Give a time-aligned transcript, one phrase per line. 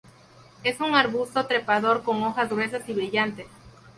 [0.63, 3.45] Es un arbusto trepador con hojas gruesas y brillantes.